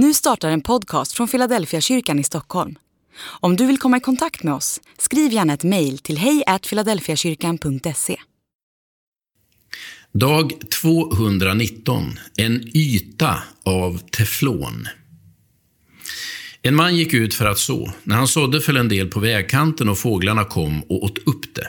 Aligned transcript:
Nu 0.00 0.14
startar 0.14 0.50
en 0.50 0.60
podcast 0.60 1.12
från 1.12 1.28
Philadelphia 1.28 1.80
kyrkan 1.80 2.18
i 2.18 2.24
Stockholm. 2.24 2.78
Om 3.20 3.56
du 3.56 3.66
vill 3.66 3.78
komma 3.78 3.96
i 3.96 4.00
kontakt 4.00 4.42
med 4.42 4.54
oss, 4.54 4.80
skriv 4.98 5.32
gärna 5.32 5.54
ett 5.54 5.64
mejl 5.64 5.98
till 5.98 6.18
hejfiladelfiakyrkan.se. 6.18 8.16
Dag 10.12 10.52
219. 10.82 12.18
En 12.36 12.76
yta 12.76 13.42
av 13.64 13.98
teflon. 13.98 14.88
En 16.62 16.74
man 16.74 16.96
gick 16.96 17.14
ut 17.14 17.34
för 17.34 17.46
att 17.46 17.58
så. 17.58 17.92
När 18.04 18.16
han 18.16 18.28
sådde 18.28 18.60
föll 18.60 18.76
en 18.76 18.88
del 18.88 19.08
på 19.08 19.20
vägkanten 19.20 19.88
och 19.88 19.98
fåglarna 19.98 20.44
kom 20.44 20.82
och 20.82 21.04
åt 21.04 21.18
upp 21.18 21.54
det. 21.54 21.68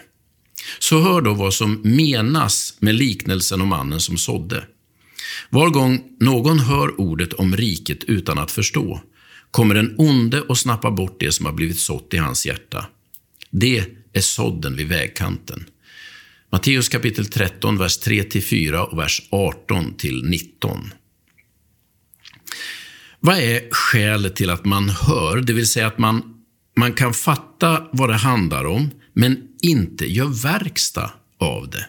Så 0.79 1.01
hör 1.01 1.21
då 1.21 1.33
vad 1.33 1.53
som 1.53 1.81
menas 1.83 2.73
med 2.79 2.95
liknelsen 2.95 3.61
om 3.61 3.67
mannen 3.67 3.99
som 3.99 4.17
sådde. 4.17 4.63
Var 5.49 5.69
gång 5.69 6.03
någon 6.19 6.59
hör 6.59 7.01
ordet 7.01 7.33
om 7.33 7.57
riket 7.57 8.03
utan 8.03 8.37
att 8.37 8.51
förstå, 8.51 9.01
kommer 9.51 9.75
den 9.75 9.95
onde 9.97 10.41
och 10.41 10.57
snappar 10.57 10.91
bort 10.91 11.19
det 11.19 11.31
som 11.31 11.45
har 11.45 11.53
blivit 11.53 11.79
sått 11.79 12.13
i 12.13 12.17
hans 12.17 12.45
hjärta. 12.45 12.85
Det 13.49 13.85
är 14.13 14.21
sådden 14.21 14.75
vid 14.75 14.87
vägkanten. 14.87 15.65
Matteus 16.51 16.89
kapitel 16.89 17.25
13, 17.25 17.77
vers 17.77 17.99
3-4 17.99 18.77
och 18.77 18.99
vers 18.99 19.21
18-19. 19.31 20.91
Vad 23.19 23.37
är 23.37 23.71
skälet 23.71 24.35
till 24.35 24.49
att 24.49 24.65
man 24.65 24.89
hör, 24.89 25.41
det 25.41 25.53
vill 25.53 25.67
säga 25.67 25.87
att 25.87 25.97
man, 25.97 26.43
man 26.77 26.93
kan 26.93 27.13
fatta 27.13 27.87
vad 27.91 28.09
det 28.09 28.15
handlar 28.15 28.65
om, 28.65 28.91
men 29.13 29.47
inte 29.61 30.05
gör 30.05 30.43
verkstad 30.43 31.11
av 31.37 31.69
det? 31.69 31.85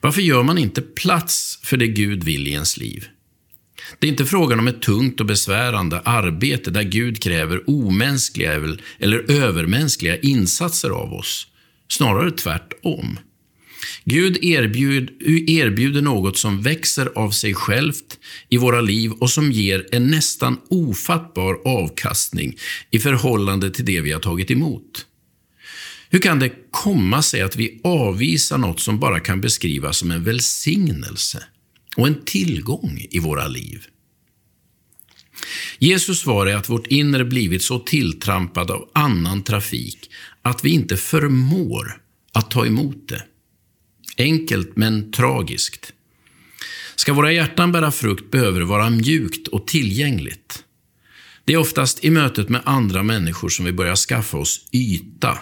Varför 0.00 0.22
gör 0.22 0.42
man 0.42 0.58
inte 0.58 0.82
plats 0.82 1.58
för 1.62 1.76
det 1.76 1.86
Gud 1.86 2.24
vill 2.24 2.48
i 2.48 2.52
ens 2.52 2.76
liv? 2.76 3.04
Det 3.98 4.06
är 4.06 4.10
inte 4.10 4.24
frågan 4.24 4.58
om 4.58 4.68
ett 4.68 4.82
tungt 4.82 5.20
och 5.20 5.26
besvärande 5.26 6.00
arbete 6.00 6.70
där 6.70 6.82
Gud 6.82 7.22
kräver 7.22 7.70
omänskliga 7.70 8.52
eller 8.98 9.30
övermänskliga 9.30 10.16
insatser 10.16 10.90
av 10.90 11.12
oss. 11.12 11.46
Snarare 11.88 12.30
tvärtom. 12.30 13.18
Gud 14.04 14.44
erbjud, 14.44 15.10
erbjuder 15.50 16.02
något 16.02 16.36
som 16.36 16.62
växer 16.62 17.12
av 17.14 17.30
sig 17.30 17.54
självt 17.54 18.18
i 18.48 18.56
våra 18.56 18.80
liv 18.80 19.12
och 19.12 19.30
som 19.30 19.52
ger 19.52 19.86
en 19.92 20.06
nästan 20.06 20.56
ofattbar 20.70 21.60
avkastning 21.64 22.56
i 22.90 22.98
förhållande 22.98 23.70
till 23.70 23.84
det 23.84 24.00
vi 24.00 24.12
har 24.12 24.20
tagit 24.20 24.50
emot. 24.50 25.06
Hur 26.10 26.18
kan 26.18 26.38
det 26.38 26.52
komma 26.70 27.22
sig 27.22 27.42
att 27.42 27.56
vi 27.56 27.80
avvisar 27.84 28.58
något 28.58 28.80
som 28.80 28.98
bara 28.98 29.20
kan 29.20 29.40
beskrivas 29.40 29.96
som 29.96 30.10
en 30.10 30.24
välsignelse 30.24 31.44
och 31.96 32.06
en 32.06 32.24
tillgång 32.24 33.06
i 33.10 33.18
våra 33.18 33.48
liv? 33.48 33.84
Jesus 35.78 36.20
svar 36.20 36.46
är 36.46 36.56
att 36.56 36.68
vårt 36.68 36.86
inre 36.86 37.24
blivit 37.24 37.62
så 37.62 37.78
tilltrampad 37.78 38.70
av 38.70 38.90
annan 38.94 39.42
trafik 39.42 40.10
att 40.42 40.64
vi 40.64 40.70
inte 40.70 40.96
förmår 40.96 42.00
att 42.32 42.50
ta 42.50 42.66
emot 42.66 43.08
det. 43.08 43.24
Enkelt 44.18 44.76
men 44.76 45.12
tragiskt. 45.12 45.92
Ska 46.96 47.12
våra 47.12 47.32
hjärtan 47.32 47.72
bära 47.72 47.90
frukt 47.90 48.30
behöver 48.30 48.60
det 48.60 48.66
vara 48.66 48.90
mjukt 48.90 49.48
och 49.48 49.66
tillgängligt. 49.66 50.64
Det 51.44 51.52
är 51.52 51.56
oftast 51.56 52.04
i 52.04 52.10
mötet 52.10 52.48
med 52.48 52.62
andra 52.64 53.02
människor 53.02 53.48
som 53.48 53.64
vi 53.64 53.72
börjar 53.72 53.96
skaffa 53.96 54.38
oss 54.38 54.68
yta 54.72 55.38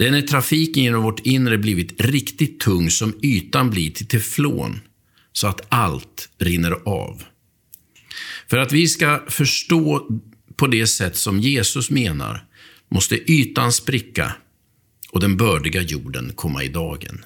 det 0.00 0.06
är 0.06 0.10
när 0.10 0.22
trafiken 0.22 0.82
genom 0.82 1.02
vårt 1.02 1.26
inre 1.26 1.58
blivit 1.58 2.00
riktigt 2.00 2.60
tung 2.60 2.90
som 2.90 3.14
ytan 3.22 3.70
blir 3.70 3.90
till 3.90 4.06
teflon, 4.06 4.80
så 5.32 5.46
att 5.46 5.66
allt 5.68 6.28
rinner 6.38 6.70
av. 6.84 7.22
För 8.50 8.58
att 8.58 8.72
vi 8.72 8.88
ska 8.88 9.22
förstå 9.28 10.08
på 10.56 10.66
det 10.66 10.86
sätt 10.86 11.16
som 11.16 11.40
Jesus 11.40 11.90
menar 11.90 12.44
måste 12.88 13.32
ytan 13.32 13.72
spricka 13.72 14.32
och 15.10 15.20
den 15.20 15.36
bördiga 15.36 15.82
jorden 15.82 16.32
komma 16.34 16.64
i 16.64 16.68
dagen. 16.68 17.24